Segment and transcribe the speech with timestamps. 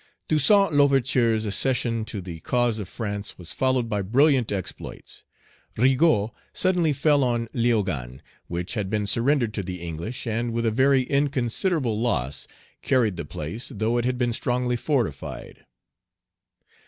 [0.29, 5.23] TOUSSAINT L'OUVERTURE'S accession to the cause of France was followed by brilliant exploits.
[5.77, 10.71] Rigaud suddenly fell on Léogane, which had been surrendered to the English, and, with a
[10.71, 12.47] very inconsiderable loss,
[12.81, 15.67] carried the place, though it had been strongly fortified.